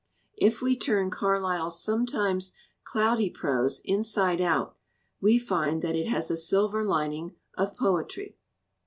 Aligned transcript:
If 0.39 0.63
we 0.63 0.75
turn 0.75 1.11
Carlyle's 1.11 1.79
sometimes 1.79 2.53
cloudy 2.83 3.29
prose 3.29 3.81
inside 3.85 4.41
out 4.41 4.75
we 5.21 5.37
find 5.37 5.83
that 5.83 5.95
it 5.95 6.07
has 6.07 6.31
a 6.31 6.37
silver 6.37 6.83
lining 6.83 7.35
of 7.53 7.77
poetry. 7.77 8.35